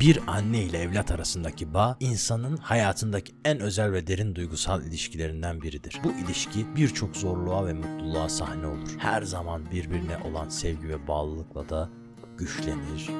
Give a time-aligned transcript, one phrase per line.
[0.00, 6.00] Bir anne ile evlat arasındaki bağ insanın hayatındaki en özel ve derin duygusal ilişkilerinden biridir.
[6.04, 8.88] Bu ilişki birçok zorluğa ve mutluluğa sahne olur.
[8.98, 11.90] Her zaman birbirine olan sevgi ve bağlılıkla da
[12.38, 13.10] güçlenir,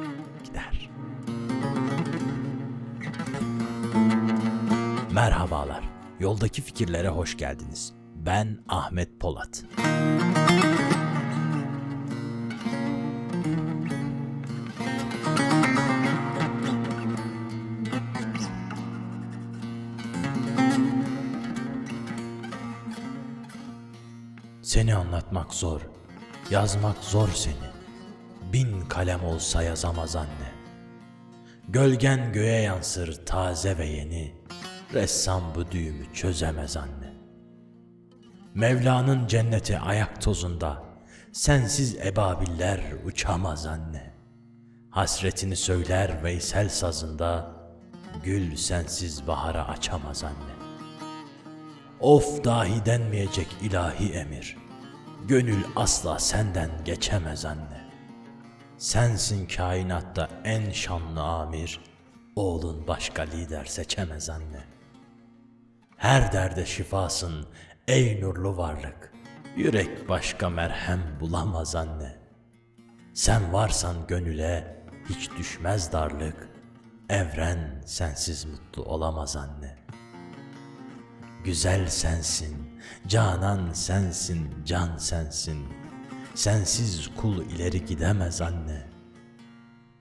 [0.44, 0.90] gider.
[5.12, 5.84] Merhabalar.
[6.20, 7.92] Yoldaki fikirlere hoş geldiniz.
[8.14, 9.64] Ben Ahmet Polat.
[24.70, 25.80] Seni anlatmak zor,
[26.50, 27.70] yazmak zor seni.
[28.52, 30.52] Bin kalem olsa yazamaz anne.
[31.68, 34.34] Gölgen göğe yansır taze ve yeni.
[34.94, 37.12] Ressam bu düğümü çözemez anne.
[38.54, 40.82] Mevla'nın cenneti ayak tozunda.
[41.32, 44.14] Sensiz ebabiller uçamaz anne.
[44.90, 47.56] Hasretini söyler Veysel sazında.
[48.24, 50.60] Gül sensiz bahara açamaz anne.
[52.00, 54.59] Of dahi denmeyecek ilahi emir.
[55.28, 57.90] Gönül asla senden geçemez anne.
[58.78, 61.80] Sensin kainatta en şanlı amir.
[62.36, 64.64] Oğlun başka lider seçemez anne.
[65.96, 67.46] Her derde şifasın
[67.88, 69.12] ey nurlu varlık.
[69.56, 72.16] Yürek başka merhem bulamaz anne.
[73.14, 76.48] Sen varsan gönüle hiç düşmez darlık.
[77.08, 79.79] Evren sensiz mutlu olamaz anne.
[81.44, 85.68] Güzel sensin, canan sensin, can sensin.
[86.34, 88.88] Sensiz kul ileri gidemez anne.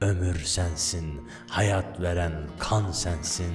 [0.02, 3.54] Ömür sensin, hayat veren kan sensin.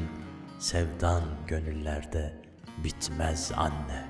[0.59, 2.43] Sevdan gönüllerde
[2.85, 4.09] bitmez anne.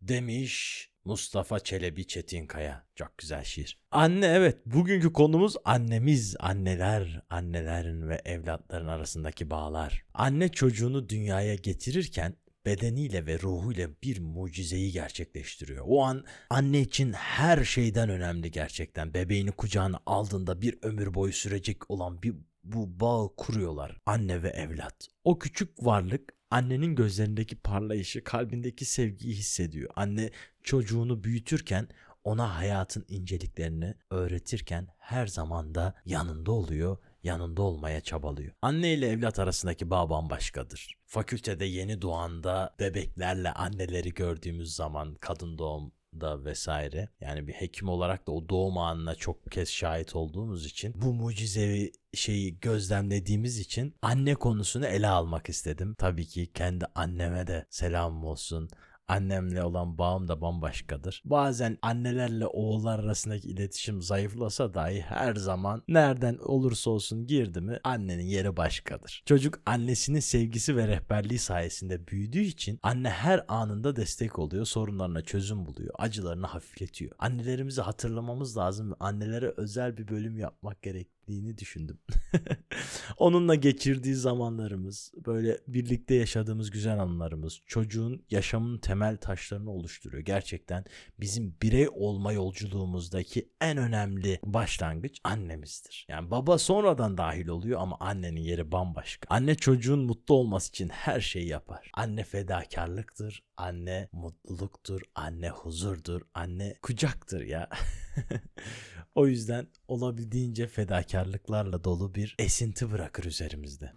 [0.00, 2.86] Demiş Mustafa Çelebi Çetinkaya.
[2.94, 3.78] Çok güzel şiir.
[3.90, 10.04] Anne evet bugünkü konumuz annemiz, anneler, annelerin ve evlatların arasındaki bağlar.
[10.14, 12.34] Anne çocuğunu dünyaya getirirken
[12.66, 15.84] bedeniyle ve ruhuyla bir mucizeyi gerçekleştiriyor.
[15.88, 19.14] O an anne için her şeyden önemli gerçekten.
[19.14, 22.34] Bebeğini kucağına aldığında bir ömür boyu sürecek olan bir
[22.64, 25.08] bu bağı kuruyorlar anne ve evlat.
[25.24, 29.90] O küçük varlık annenin gözlerindeki parlayışı, kalbindeki sevgiyi hissediyor.
[29.96, 30.30] Anne
[30.62, 31.88] çocuğunu büyütürken
[32.24, 38.54] ona hayatın inceliklerini öğretirken her zaman da yanında oluyor, yanında olmaya çabalıyor.
[38.62, 40.96] Anne ile evlat arasındaki bağ bambaşkadır.
[41.04, 47.08] Fakültede yeni doğanda bebeklerle anneleri gördüğümüz zaman kadın doğum da vesaire.
[47.20, 51.92] Yani bir hekim olarak da o doğum anına çok kez şahit olduğumuz için bu mucizevi
[52.14, 55.94] şeyi gözlemlediğimiz için anne konusunu ele almak istedim.
[55.98, 58.68] Tabii ki kendi anneme de selam olsun.
[59.08, 61.22] Annemle olan bağım da bambaşkadır.
[61.24, 68.24] Bazen annelerle oğullar arasındaki iletişim zayıflasa dahi her zaman nereden olursa olsun girdi mi annenin
[68.26, 69.22] yeri başkadır.
[69.26, 75.66] Çocuk annesinin sevgisi ve rehberliği sayesinde büyüdüğü için anne her anında destek oluyor, sorunlarına çözüm
[75.66, 77.12] buluyor, acılarını hafifletiyor.
[77.18, 81.98] Annelerimizi hatırlamamız lazım ve annelere özel bir bölüm yapmak gerek gerektiğini düşündüm.
[83.16, 90.22] Onunla geçirdiği zamanlarımız, böyle birlikte yaşadığımız güzel anılarımız, çocuğun yaşamın temel taşlarını oluşturuyor.
[90.22, 90.84] Gerçekten
[91.20, 96.06] bizim birey olma yolculuğumuzdaki en önemli başlangıç annemizdir.
[96.08, 99.26] Yani baba sonradan dahil oluyor ama annenin yeri bambaşka.
[99.30, 101.90] Anne çocuğun mutlu olması için her şeyi yapar.
[101.94, 107.68] Anne fedakarlıktır, anne mutluluktur, anne huzurdur, anne kucaktır ya.
[109.16, 113.92] o yüzden olabildiğince fedakarlıklarla dolu bir esinti bırakır üzerimizde.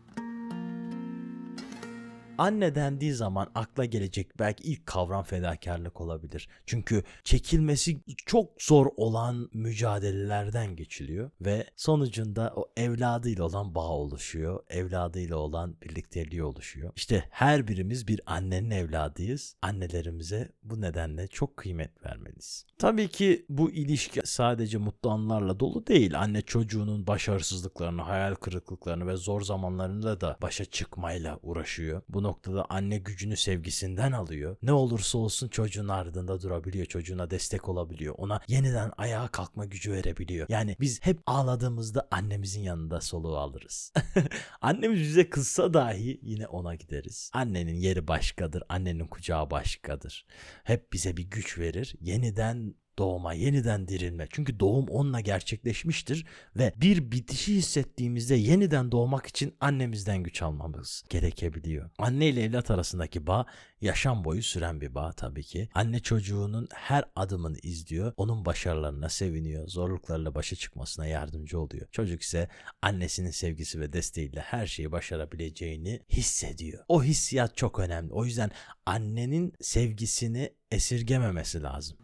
[2.39, 6.49] Anne dendiği zaman akla gelecek belki ilk kavram fedakarlık olabilir.
[6.65, 14.63] Çünkü çekilmesi çok zor olan mücadelelerden geçiliyor ve sonucunda o evladıyla olan bağ oluşuyor.
[14.69, 16.91] Evladıyla olan birlikteliği oluşuyor.
[16.95, 19.55] İşte her birimiz bir annenin evladıyız.
[19.61, 22.65] Annelerimize bu nedenle çok kıymet vermeliyiz.
[22.77, 26.19] Tabii ki bu ilişki sadece mutlu anlarla dolu değil.
[26.19, 32.01] Anne çocuğunun başarısızlıklarını, hayal kırıklıklarını ve zor zamanlarında da başa çıkmayla uğraşıyor.
[32.09, 34.57] Bunu noktada anne gücünü sevgisinden alıyor.
[34.61, 36.85] Ne olursa olsun çocuğun ardında durabiliyor.
[36.85, 38.15] Çocuğuna destek olabiliyor.
[38.17, 40.47] Ona yeniden ayağa kalkma gücü verebiliyor.
[40.49, 43.93] Yani biz hep ağladığımızda annemizin yanında soluğu alırız.
[44.61, 47.31] Annemiz bize kızsa dahi yine ona gideriz.
[47.33, 48.63] Annenin yeri başkadır.
[48.69, 50.25] Annenin kucağı başkadır.
[50.63, 51.95] Hep bize bir güç verir.
[52.01, 54.27] Yeniden doğuma, yeniden dirilme.
[54.29, 56.25] Çünkü doğum onunla gerçekleşmiştir
[56.55, 61.89] ve bir bitişi hissettiğimizde yeniden doğmak için annemizden güç almamız gerekebiliyor.
[61.97, 63.45] Anne ile evlat arasındaki bağ
[63.81, 65.69] yaşam boyu süren bir bağ tabii ki.
[65.73, 71.87] Anne çocuğunun her adımını izliyor, onun başarılarına seviniyor, zorluklarla başa çıkmasına yardımcı oluyor.
[71.91, 72.49] Çocuk ise
[72.81, 76.83] annesinin sevgisi ve desteğiyle her şeyi başarabileceğini hissediyor.
[76.87, 78.13] O hissiyat çok önemli.
[78.13, 78.51] O yüzden
[78.85, 81.98] annenin sevgisini esirgememesi lazım.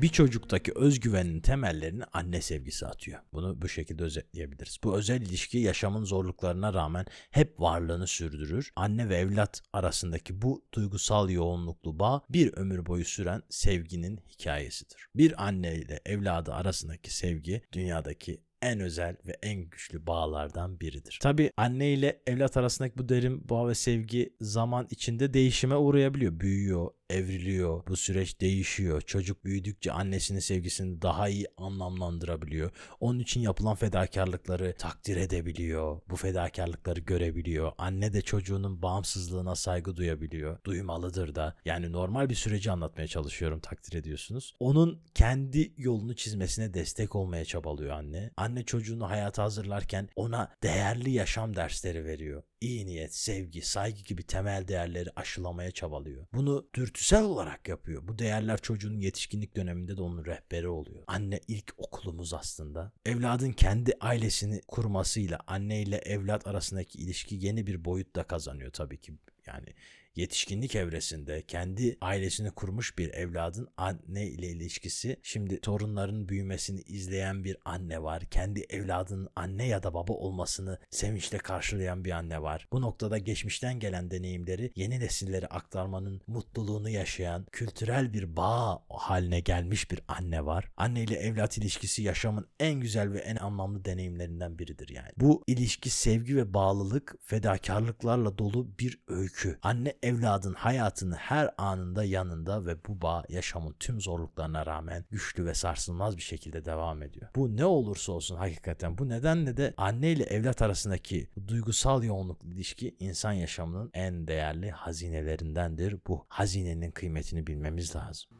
[0.00, 3.20] Bir çocuktaki özgüvenin temellerini anne sevgisi atıyor.
[3.32, 4.78] Bunu bu şekilde özetleyebiliriz.
[4.84, 8.72] Bu özel ilişki yaşamın zorluklarına rağmen hep varlığını sürdürür.
[8.76, 15.06] Anne ve evlat arasındaki bu duygusal yoğunluklu bağ bir ömür boyu süren sevginin hikayesidir.
[15.16, 21.18] Bir anne ile evladı arasındaki sevgi dünyadaki en özel ve en güçlü bağlardan biridir.
[21.22, 26.40] Tabi anne ile evlat arasındaki bu derin bağ ve sevgi zaman içinde değişime uğrayabiliyor.
[26.40, 27.86] Büyüyor, evriliyor.
[27.86, 29.00] Bu süreç değişiyor.
[29.00, 32.70] Çocuk büyüdükçe annesinin sevgisini daha iyi anlamlandırabiliyor.
[33.00, 36.00] Onun için yapılan fedakarlıkları takdir edebiliyor.
[36.10, 37.72] Bu fedakarlıkları görebiliyor.
[37.78, 40.58] Anne de çocuğunun bağımsızlığına saygı duyabiliyor.
[40.64, 41.56] Duymalıdır da.
[41.64, 44.54] Yani normal bir süreci anlatmaya çalışıyorum takdir ediyorsunuz.
[44.60, 48.30] Onun kendi yolunu çizmesine destek olmaya çabalıyor anne.
[48.36, 54.68] Anne çocuğunu hayata hazırlarken ona değerli yaşam dersleri veriyor iyi niyet, sevgi, saygı gibi temel
[54.68, 56.26] değerleri aşılamaya çabalıyor.
[56.34, 56.68] Bunu
[57.00, 58.08] dürtüsel olarak yapıyor.
[58.08, 61.04] Bu değerler çocuğun yetişkinlik döneminde de onun rehberi oluyor.
[61.06, 62.92] Anne ilk okulumuz aslında.
[63.06, 69.00] Evladın kendi ailesini kurmasıyla anne ile evlat arasındaki ilişki yeni bir boyut da kazanıyor tabii
[69.00, 69.12] ki.
[69.46, 69.66] Yani
[70.16, 77.56] yetişkinlik evresinde kendi ailesini kurmuş bir evladın anne ile ilişkisi şimdi torunların büyümesini izleyen bir
[77.64, 78.24] anne var.
[78.30, 82.68] Kendi evladının anne ya da baba olmasını sevinçle karşılayan bir anne var.
[82.72, 89.90] Bu noktada geçmişten gelen deneyimleri yeni nesillere aktarmanın mutluluğunu yaşayan kültürel bir bağ haline gelmiş
[89.90, 90.70] bir anne var.
[90.76, 95.10] Anne ile evlat ilişkisi yaşamın en güzel ve en anlamlı deneyimlerinden biridir yani.
[95.16, 99.58] Bu ilişki sevgi ve bağlılık fedakarlıklarla dolu bir öykü.
[99.62, 105.54] Anne evladın hayatını her anında yanında ve bu bağ yaşamın tüm zorluklarına rağmen güçlü ve
[105.54, 107.28] sarsılmaz bir şekilde devam ediyor.
[107.36, 112.96] Bu ne olursa olsun hakikaten bu nedenle de anne ile evlat arasındaki duygusal yoğunluk ilişki
[112.98, 115.96] insan yaşamının en değerli hazinelerindendir.
[116.06, 118.30] Bu hazinenin kıymetini bilmemiz lazım.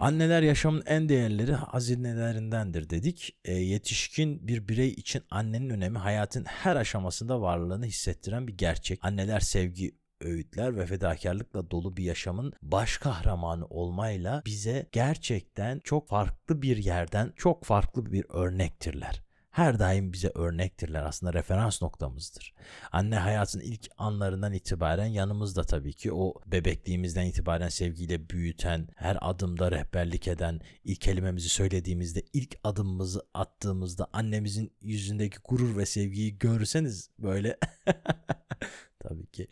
[0.00, 3.36] Anneler yaşamın en değerleri hazinelerindendir dedik.
[3.44, 8.98] E, yetişkin bir birey için annenin önemi hayatın her aşamasında varlığını hissettiren bir gerçek.
[9.02, 16.62] Anneler sevgi, öğütler ve fedakarlıkla dolu bir yaşamın baş kahramanı olmayla bize gerçekten çok farklı
[16.62, 19.25] bir yerden çok farklı bir örnektirler
[19.56, 22.54] her daim bize örnektirler aslında referans noktamızdır.
[22.92, 29.70] Anne hayatın ilk anlarından itibaren yanımızda tabii ki o bebekliğimizden itibaren sevgiyle büyüten, her adımda
[29.70, 37.58] rehberlik eden, ilk kelimemizi söylediğimizde, ilk adımımızı attığımızda annemizin yüzündeki gurur ve sevgiyi görseniz böyle
[39.00, 39.48] tabii ki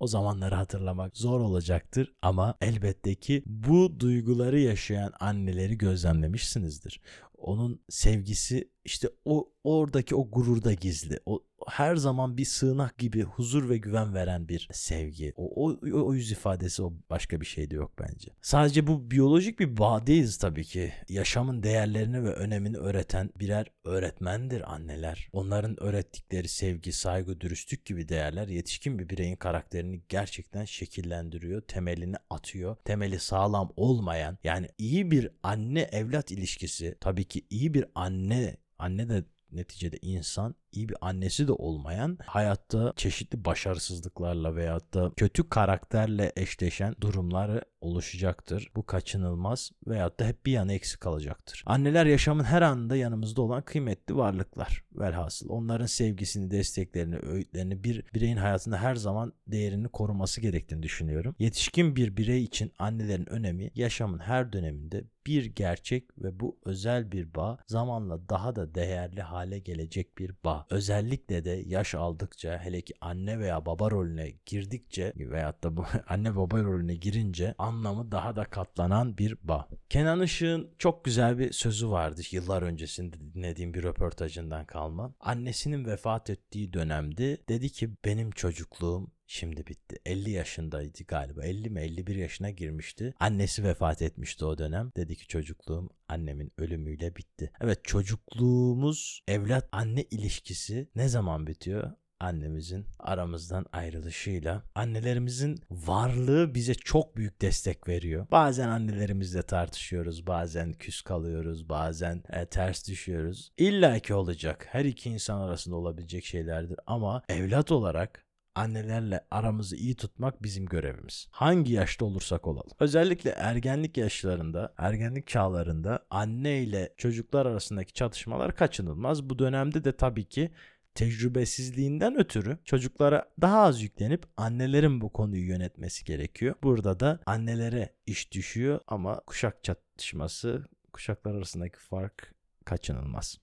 [0.00, 7.00] o zamanları hatırlamak zor olacaktır ama elbette ki bu duyguları yaşayan anneleri gözlemlemişsinizdir.
[7.40, 11.20] Onun sevgisi işte o oradaki o gururda gizli.
[11.26, 15.32] O her zaman bir sığınak gibi huzur ve güven veren bir sevgi.
[15.36, 18.30] O, o, o yüz ifadesi o başka bir şey de yok bence.
[18.42, 20.92] Sadece bu biyolojik bir bağ değiliz tabii ki.
[21.08, 25.28] Yaşamın değerlerini ve önemini öğreten birer öğretmendir anneler.
[25.32, 32.76] Onların öğrettikleri sevgi, saygı, dürüstlük gibi değerler yetişkin bir bireyin karakterini gerçekten şekillendiriyor, temelini atıyor.
[32.84, 39.08] Temeli sağlam olmayan yani iyi bir anne evlat ilişkisi tabii ki iyi bir anne anne
[39.08, 46.32] de neticede insan iyi bir annesi de olmayan hayatta çeşitli başarısızlıklarla veyahut da kötü karakterle
[46.36, 48.70] eşleşen durumları oluşacaktır.
[48.76, 51.62] Bu kaçınılmaz veyahut da hep bir yana eksik kalacaktır.
[51.66, 54.84] Anneler yaşamın her anında yanımızda olan kıymetli varlıklar.
[54.92, 61.34] Velhasıl onların sevgisini, desteklerini, öğütlerini bir bireyin hayatında her zaman değerini koruması gerektiğini düşünüyorum.
[61.38, 67.34] Yetişkin bir birey için annelerin önemi yaşamın her döneminde bir gerçek ve bu özel bir
[67.34, 70.59] bağ zamanla daha da değerli hale gelecek bir bağ.
[70.70, 76.36] Özellikle de yaş aldıkça hele ki anne veya baba rolüne girdikçe veyahut da bu anne
[76.36, 79.68] baba rolüne girince anlamı daha da katlanan bir bağ.
[79.88, 85.14] Kenan Işık'ın çok güzel bir sözü vardı yıllar öncesinde dinlediğim bir röportajından kalma.
[85.20, 89.96] Annesinin vefat ettiği dönemde dedi ki benim çocukluğum şimdi bitti.
[90.06, 91.44] 50 yaşındaydı galiba.
[91.44, 93.14] 50 mi 51 yaşına girmişti.
[93.20, 94.92] Annesi vefat etmişti o dönem.
[94.96, 97.52] Dedi ki çocukluğum annemin ölümüyle bitti.
[97.60, 101.92] Evet çocukluğumuz evlat anne ilişkisi ne zaman bitiyor?
[102.20, 108.26] annemizin aramızdan ayrılışıyla annelerimizin varlığı bize çok büyük destek veriyor.
[108.30, 113.52] Bazen annelerimizle tartışıyoruz, bazen küs kalıyoruz, bazen e, ters düşüyoruz.
[113.56, 114.66] İlla ki olacak.
[114.70, 121.28] Her iki insan arasında olabilecek şeylerdir ama evlat olarak annelerle aramızı iyi tutmak bizim görevimiz.
[121.30, 122.70] Hangi yaşta olursak olalım.
[122.80, 129.30] Özellikle ergenlik yaşlarında, ergenlik çağlarında anne ile çocuklar arasındaki çatışmalar kaçınılmaz.
[129.30, 130.50] Bu dönemde de tabii ki
[130.94, 136.54] tecrübesizliğinden ötürü çocuklara daha az yüklenip annelerin bu konuyu yönetmesi gerekiyor.
[136.62, 143.38] Burada da annelere iş düşüyor ama kuşak çatışması, kuşaklar arasındaki fark kaçınılmaz.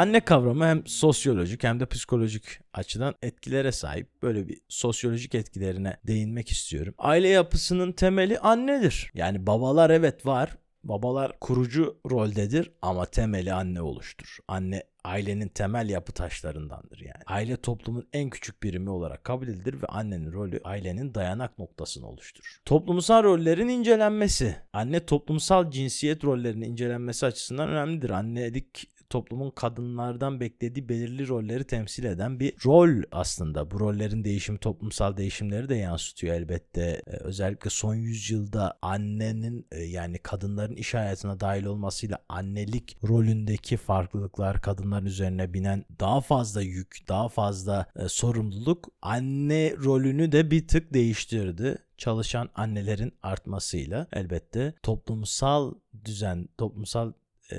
[0.00, 4.22] Anne kavramı hem sosyolojik hem de psikolojik açıdan etkilere sahip.
[4.22, 6.94] Böyle bir sosyolojik etkilerine değinmek istiyorum.
[6.98, 9.10] Aile yapısının temeli annedir.
[9.14, 10.56] Yani babalar evet var.
[10.84, 14.38] Babalar kurucu roldedir ama temeli anne oluşturur.
[14.48, 17.22] Anne ailenin temel yapı taşlarındandır yani.
[17.26, 22.60] Aile toplumun en küçük birimi olarak kabul edilir ve annenin rolü ailenin dayanak noktasını oluşturur.
[22.64, 24.56] Toplumsal rollerin incelenmesi.
[24.72, 28.10] Anne toplumsal cinsiyet rollerinin incelenmesi açısından önemlidir.
[28.10, 33.70] Annelik toplumun kadınlardan beklediği belirli rolleri temsil eden bir rol aslında.
[33.70, 37.02] Bu rollerin değişimi toplumsal değişimleri de yansıtıyor elbette.
[37.06, 44.60] Ee, özellikle son yüzyılda annenin e, yani kadınların iş hayatına dahil olmasıyla annelik rolündeki farklılıklar,
[44.60, 50.94] kadınların üzerine binen daha fazla yük, daha fazla e, sorumluluk anne rolünü de bir tık
[50.94, 55.74] değiştirdi çalışan annelerin artmasıyla elbette toplumsal
[56.04, 57.12] düzen, toplumsal
[57.52, 57.56] e,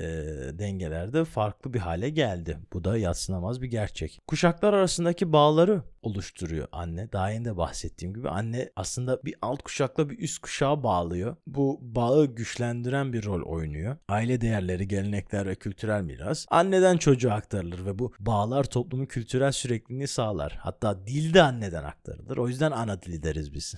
[0.58, 2.58] dengelerde farklı bir hale geldi.
[2.72, 4.20] Bu da yatsınamaz bir gerçek.
[4.26, 7.12] Kuşaklar arasındaki bağları oluşturuyor anne.
[7.12, 11.36] Daha yeni de bahsettiğim gibi anne aslında bir alt kuşakla bir üst kuşağa bağlıyor.
[11.46, 13.96] Bu bağı güçlendiren bir rol oynuyor.
[14.08, 20.08] Aile değerleri, gelenekler ve kültürel miras anneden çocuğa aktarılır ve bu bağlar toplumun kültürel sürekliliğini
[20.08, 20.58] sağlar.
[20.60, 22.36] Hatta dil de anneden aktarılır.
[22.36, 23.74] O yüzden ana dili deriz biz.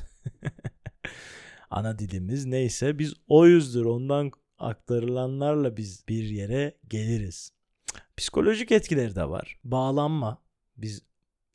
[1.70, 4.30] ana dilimiz neyse biz o yüzdür ondan
[4.64, 7.52] aktarılanlarla biz bir yere geliriz.
[8.16, 9.58] Psikolojik etkileri de var.
[9.64, 10.42] Bağlanma.
[10.76, 11.02] Biz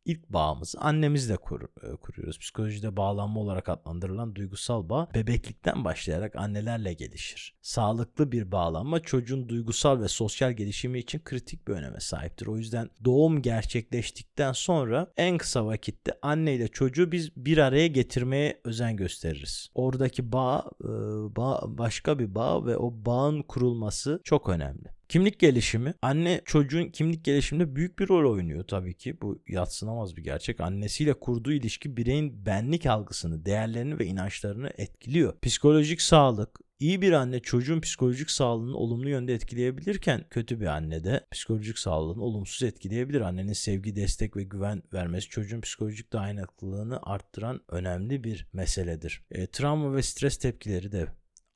[0.09, 2.39] ilk bağımızı annemizle kur, e, kuruyoruz.
[2.39, 7.55] Psikolojide bağlanma olarak adlandırılan duygusal bağ bebeklikten başlayarak annelerle gelişir.
[7.61, 12.47] Sağlıklı bir bağlanma çocuğun duygusal ve sosyal gelişimi için kritik bir öneme sahiptir.
[12.47, 18.61] O yüzden doğum gerçekleştikten sonra en kısa vakitte anne ile çocuğu biz bir araya getirmeye
[18.63, 19.69] özen gösteririz.
[19.75, 20.87] Oradaki bağ, e,
[21.35, 24.98] bağ başka bir bağ ve o bağın kurulması çok önemli.
[25.09, 25.93] Kimlik gelişimi.
[26.01, 29.21] Anne çocuğun kimlik gelişiminde büyük bir rol oynuyor tabii ki.
[29.21, 30.59] Bu yatsınamaz bir gerçek.
[30.61, 35.39] Annesiyle kurduğu ilişki bireyin benlik algısını, değerlerini ve inançlarını etkiliyor.
[35.41, 41.27] Psikolojik sağlık, İyi bir anne çocuğun psikolojik sağlığını olumlu yönde etkileyebilirken kötü bir anne de
[41.31, 43.21] psikolojik sağlığını olumsuz etkileyebilir.
[43.21, 49.23] Annenin sevgi, destek ve güven vermesi çocuğun psikolojik dayanıklılığını arttıran önemli bir meseledir.
[49.31, 51.07] E, travma ve stres tepkileri de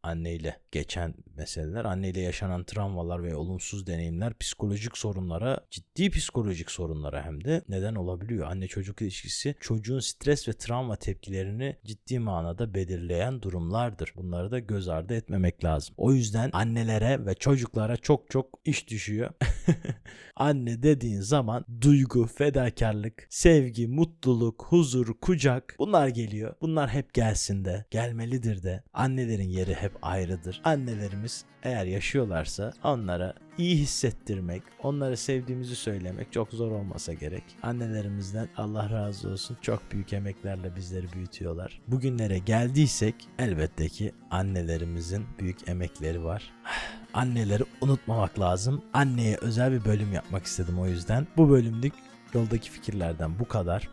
[0.03, 7.43] anneyle geçen meseleler, anneyle yaşanan travmalar ve olumsuz deneyimler psikolojik sorunlara, ciddi psikolojik sorunlara hem
[7.43, 8.47] de neden olabiliyor.
[8.47, 14.13] Anne çocuk ilişkisi çocuğun stres ve travma tepkilerini ciddi manada belirleyen durumlardır.
[14.15, 15.95] Bunları da göz ardı etmemek lazım.
[15.97, 19.31] O yüzden annelere ve çocuklara çok çok iş düşüyor.
[20.35, 26.55] Anne dediğin zaman duygu, fedakarlık, sevgi, mutluluk, huzur, kucak bunlar geliyor.
[26.61, 28.83] Bunlar hep gelsin de, gelmelidir de.
[28.93, 30.61] Annelerin yeri hep ayrıdır.
[30.63, 37.43] Annelerimiz eğer yaşıyorlarsa onlara iyi hissettirmek, onları sevdiğimizi söylemek çok zor olmasa gerek.
[37.63, 41.81] Annelerimizden Allah razı olsun çok büyük emeklerle bizleri büyütüyorlar.
[41.87, 46.51] Bugünlere geldiysek elbette ki annelerimizin büyük emekleri var.
[47.13, 48.83] Anneleri unutmamak lazım.
[48.93, 51.27] Anneye özel bir bölüm yapmak istedim o yüzden.
[51.37, 51.93] Bu bölümlük
[52.33, 53.89] yoldaki fikirlerden bu kadar.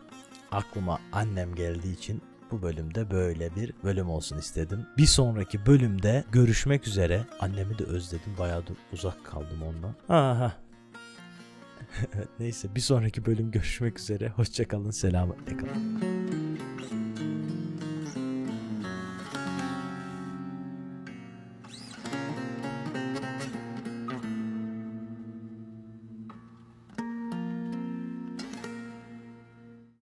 [0.53, 4.87] Aklıma annem geldiği için bu bölümde böyle bir bölüm olsun istedim.
[4.99, 7.27] Bir sonraki bölümde görüşmek üzere.
[7.41, 8.39] Annemi de özledim.
[8.39, 9.95] Bayağıdır uzak kaldım ondan.
[10.17, 10.53] Aha.
[12.39, 14.29] Neyse bir sonraki bölüm görüşmek üzere.
[14.29, 14.91] Hoşçakalın.
[14.91, 16.10] Selametle kalın.